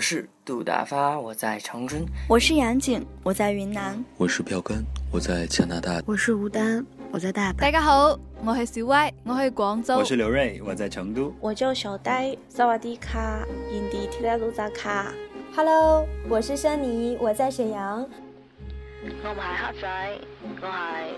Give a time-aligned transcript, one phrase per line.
[0.00, 7.56] 是杜大发，我在长春；我是杨景，我在云南；我是票根，我在加拿大；我是吴丹，我在大阪。
[7.56, 15.12] 大家好，我是小歪，我喺广州；我是刘瑞，我在成都；我叫小呆，萨瓦迪卡，印地提拉鲁扎卡。
[15.56, 18.06] Hello，我是珊妮，我在沈阳。
[19.22, 20.66] 我唔系黑仔，我系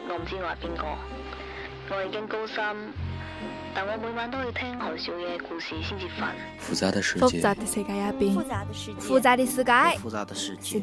[0.09, 0.85] 我唔知我系边个，
[1.91, 2.77] 我已经高三。
[3.77, 6.33] 但我每晚都要听何少嘅故事先至瞓。
[6.59, 10.81] 复杂的世界，复杂的世界入边，复杂的世界，复杂的世界，复杂的世界。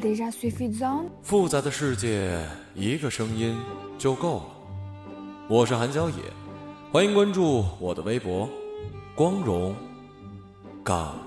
[1.24, 2.38] 复杂的世界，
[2.72, 3.60] 一个声音
[3.98, 4.44] 就够了。
[5.48, 6.14] 我是韩小野，
[6.92, 8.48] 欢迎关注我的微博
[9.16, 9.74] “光荣
[10.84, 11.18] 港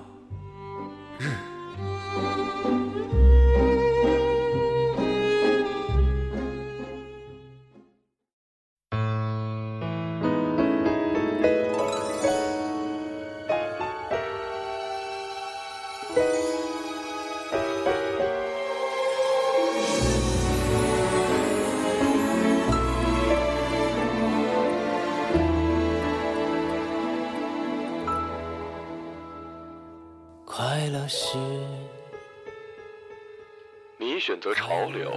[33.97, 35.11] 你选择潮流，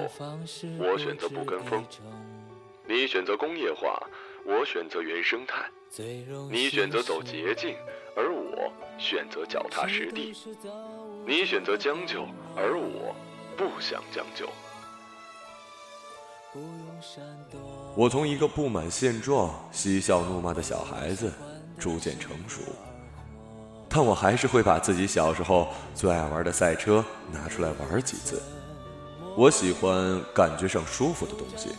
[0.78, 1.82] 我选择不跟风；
[2.86, 4.00] 你选择工业化，
[4.44, 5.64] 我选择原生态；
[6.50, 7.76] 你选择走捷径，
[8.16, 10.32] 而我选择脚踏实地；
[11.26, 12.24] 你选择将就，
[12.56, 13.14] 而我
[13.56, 14.48] 不想将就。
[17.96, 21.32] 我从一个不满现状、嬉笑怒骂的小孩子，
[21.78, 22.60] 逐渐成熟。
[23.92, 28.40] 但我还是会把自己小时候最爱玩的赛车拿出来玩几次。
[29.36, 31.70] 我喜欢感觉上舒服的东西。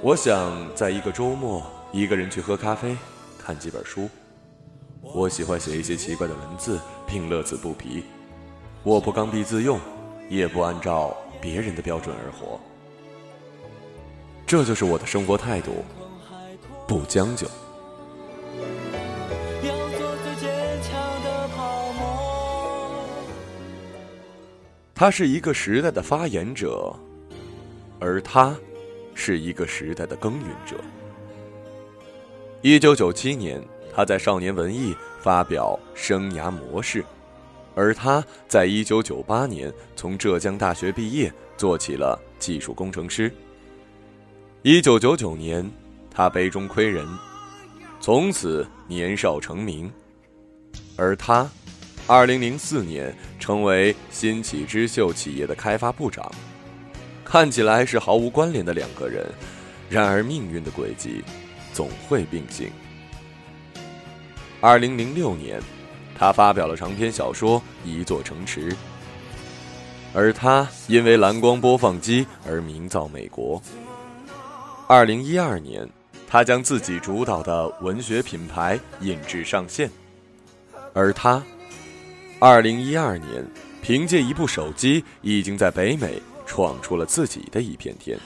[0.00, 2.96] 我想在一个周末一个人去喝咖啡，
[3.36, 4.08] 看几本书。
[5.02, 8.04] 我喜欢写一些奇怪的文字，并乐此不疲。
[8.84, 9.80] 我不刚愎自用，
[10.28, 12.60] 也不按照别人的标准而活。
[14.46, 15.84] 这就是我的生活态度，
[16.86, 17.48] 不将就。
[25.02, 26.94] 他是一个时代的发言者，
[27.98, 28.56] 而他
[29.16, 30.76] 是一个时代的耕耘者。
[32.60, 33.60] 一九九七年，
[33.92, 37.02] 他在《少年文艺》发表《生涯模式》，
[37.74, 43.28] 而他在一九九八年从浙江大学毕业，做起了技术工程师。
[44.62, 45.68] 一九九九年，
[46.12, 47.04] 他杯中窥人，
[48.00, 49.92] 从此年少成名，
[50.96, 51.50] 而他。
[52.08, 56.30] 二零零四年，成为新起之秀企业的开发部长，
[57.24, 59.24] 看起来是毫无关联的两个人，
[59.88, 61.22] 然而命运的轨迹
[61.72, 62.68] 总会并行。
[64.60, 65.62] 二零零六年，
[66.18, 68.72] 他发表了长篇小说《一座城池》，
[70.12, 73.62] 而他因为蓝光播放机而名噪美国。
[74.88, 75.88] 二零一二年，
[76.28, 79.88] 他将自己主导的文学品牌引至上线，
[80.92, 81.42] 而他。
[82.44, 83.46] 二零一二年，
[83.82, 88.18] 凭借一部手机，已经在北美闯出了自己的一片天。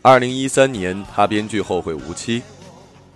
[0.00, 2.40] 二零一三年，他编剧《后会无期》，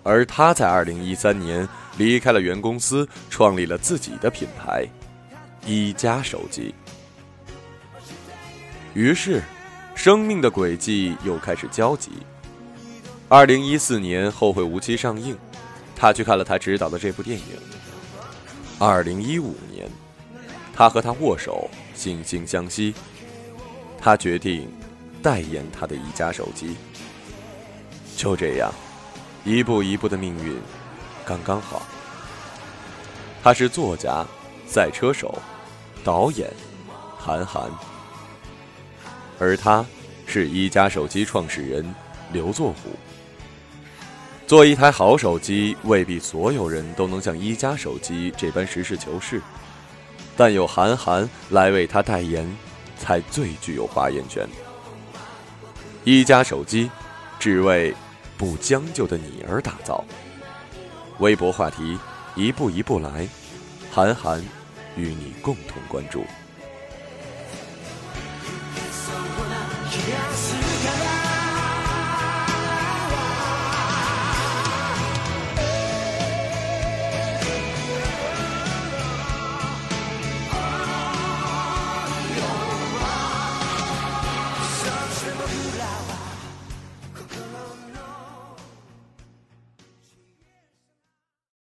[0.02, 1.66] 而他在二零一三年
[1.96, 4.86] 离开了原公司，创立了自己的品牌——
[5.64, 6.74] 一加手机。
[8.92, 9.42] 于是，
[9.94, 12.10] 生命的轨迹又开始交集。
[13.30, 15.34] 二零一四年，《后会无期》上映，
[15.96, 17.46] 他去看了他执导的这部电影。
[18.86, 19.90] 二零一五年，
[20.74, 22.94] 他和他握手，惺惺相惜。
[23.98, 24.70] 他决定
[25.22, 26.76] 代言他的一加手机。
[28.14, 28.70] 就这样，
[29.42, 30.58] 一步一步的命运，
[31.24, 31.80] 刚刚好。
[33.42, 34.22] 他是作家、
[34.66, 35.38] 赛车手、
[36.04, 36.52] 导演，
[37.16, 37.70] 韩寒。
[39.38, 39.82] 而他
[40.26, 41.94] 是一加手机创始人
[42.34, 42.90] 刘作虎。
[44.54, 49.42] 做一台好手机，未必所有人都能像一加手机这般实事求是，
[50.36, 52.48] 但有韩寒来为他代言，
[52.96, 54.46] 才最具有发言权。
[56.04, 56.88] 一加手机，
[57.40, 57.92] 只为
[58.38, 60.04] 不将就的你而打造。
[61.18, 61.98] 微博话题，
[62.36, 63.26] 一步一步来，
[63.90, 64.40] 韩寒
[64.96, 66.24] 与你共同关注。